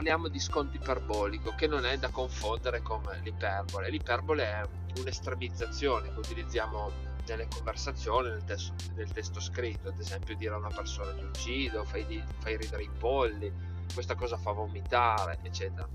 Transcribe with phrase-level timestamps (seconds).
[0.00, 3.90] parliamo di sconto iperbolico, che non è da confondere con l'iperbole.
[3.90, 4.62] L'iperbole è
[4.98, 6.90] un'estremizzazione che utilizziamo
[7.26, 11.84] nelle conversazioni, nel testo, nel testo scritto, ad esempio dire a una persona ti uccido,
[11.84, 13.52] fai, di, fai ridere i polli,
[13.92, 15.86] questa cosa fa vomitare, eccetera.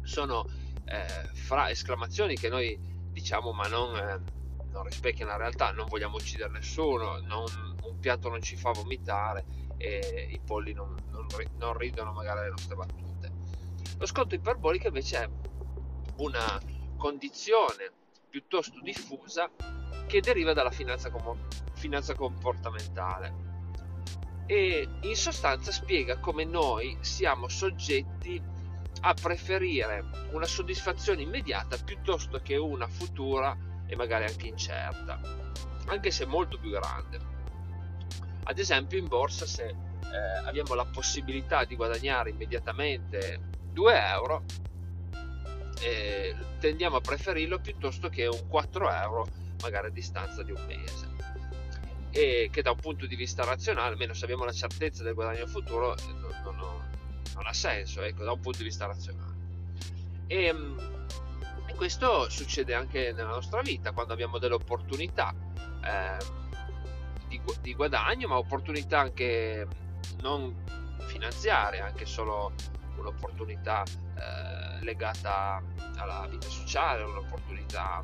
[0.00, 0.48] Sono
[0.86, 2.80] eh, fra esclamazioni che noi
[3.12, 4.20] diciamo ma non, eh,
[4.76, 7.44] non rispecchiano la realtà, non vogliamo uccidere nessuno, non,
[7.80, 9.44] un piatto non ci fa vomitare
[9.78, 11.26] e i polli non, non,
[11.56, 13.32] non ridono magari le nostre battute.
[13.98, 15.28] Lo sconto iperbolico invece è
[16.16, 16.60] una
[16.96, 17.90] condizione
[18.28, 19.50] piuttosto diffusa
[20.06, 23.44] che deriva dalla finanza, com- finanza comportamentale
[24.46, 28.40] e in sostanza spiega come noi siamo soggetti
[29.00, 35.20] a preferire una soddisfazione immediata piuttosto che una futura e magari anche incerta,
[35.86, 37.34] anche se molto più grande.
[38.44, 43.40] Ad esempio in borsa se eh, abbiamo la possibilità di guadagnare immediatamente
[43.72, 44.44] 2 euro,
[45.80, 49.26] eh, tendiamo a preferirlo piuttosto che un 4 euro
[49.62, 51.16] magari a distanza di un mese
[52.16, 55.46] e che da un punto di vista razionale, almeno se abbiamo la certezza del guadagno
[55.46, 56.56] futuro, eh, non, non,
[57.34, 59.34] non ha senso, ecco, da un punto di vista razionale.
[60.26, 60.95] E, ehm,
[61.76, 65.32] questo succede anche nella nostra vita, quando abbiamo delle opportunità
[65.84, 66.16] eh,
[67.28, 69.66] di, di, guadagno, ma opportunità anche
[70.22, 70.64] non
[71.06, 72.52] finanziarie, anche solo
[72.96, 75.62] un'opportunità eh, legata
[75.96, 78.02] alla vita sociale, un'opportunità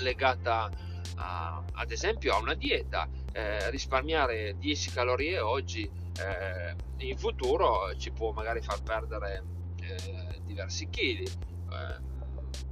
[0.00, 0.70] legata
[1.16, 8.10] a, ad esempio a una dieta, eh, risparmiare 10 calorie oggi eh, in futuro ci
[8.10, 9.44] può magari far perdere
[9.80, 12.14] eh, diversi chili, eh,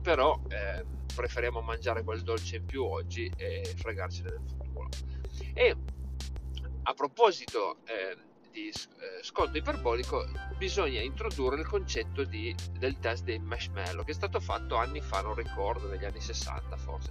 [0.02, 4.88] però eh, preferiamo mangiare quel dolce in più oggi e fregarcene del futuro.
[5.54, 5.76] E
[6.82, 8.16] a proposito eh,
[8.50, 8.72] di
[9.22, 10.24] sconto iperbolico
[10.56, 15.22] bisogna introdurre il concetto di, del test dei marshmallow che è stato fatto anni fa,
[15.22, 17.10] non ricordo, negli anni 60 forse,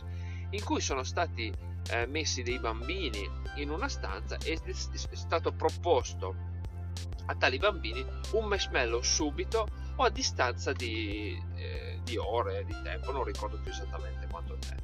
[0.51, 1.51] in cui sono stati
[1.89, 6.51] eh, messi dei bambini in una stanza e è stato proposto
[7.25, 13.11] a tali bambini un marshmallow subito o a distanza di, eh, di ore di tempo,
[13.11, 14.83] non ricordo più esattamente quanto tempo.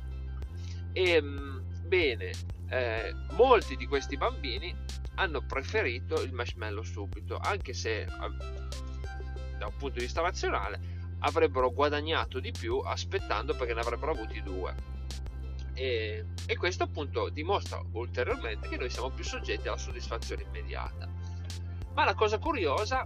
[0.93, 2.31] E, ehm, bene,
[2.69, 4.75] eh, molti di questi bambini
[5.15, 12.39] hanno preferito il marshmallow subito, anche se da un punto di vista razionale avrebbero guadagnato
[12.39, 14.97] di più aspettando perché ne avrebbero avuti due.
[15.73, 21.07] E, e questo appunto dimostra ulteriormente che noi siamo più soggetti alla soddisfazione immediata.
[21.93, 23.05] Ma la cosa curiosa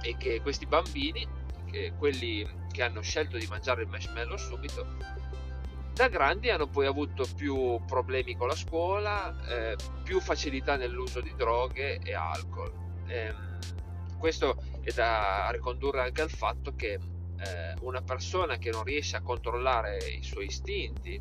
[0.00, 1.26] è che questi bambini,
[1.70, 4.86] che quelli che hanno scelto di mangiare il marshmallow subito,
[5.92, 11.32] da grandi hanno poi avuto più problemi con la scuola, eh, più facilità nell'uso di
[11.36, 12.72] droghe e alcol.
[13.06, 13.34] Eh,
[14.18, 19.20] questo è da ricondurre anche al fatto che eh, una persona che non riesce a
[19.20, 21.20] controllare i suoi istinti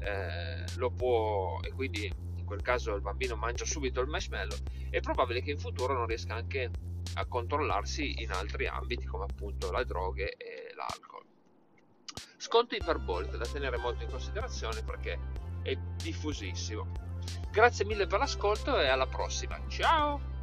[0.00, 4.56] eh, lo può e quindi in quel caso il bambino mangia subito il marshmallow
[4.90, 6.70] è probabile che in futuro non riesca anche
[7.14, 11.24] a controllarsi in altri ambiti come appunto le droghe e l'alcol.
[12.36, 15.18] Sconto iperbolico da tenere molto in considerazione perché
[15.62, 16.86] è diffusissimo.
[17.50, 19.60] Grazie mille per l'ascolto e alla prossima.
[19.68, 20.33] Ciao